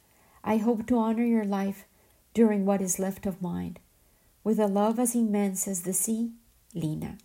I 0.42 0.56
hope 0.56 0.86
to 0.86 0.98
honor 0.98 1.24
your 1.24 1.44
life 1.44 1.84
during 2.32 2.64
what 2.64 2.80
is 2.80 2.98
left 2.98 3.26
of 3.26 3.42
mine. 3.42 3.76
With 4.42 4.58
a 4.58 4.68
love 4.68 4.98
as 4.98 5.14
immense 5.14 5.68
as 5.68 5.82
the 5.82 5.92
sea, 5.92 6.30
Lina. 6.72 7.18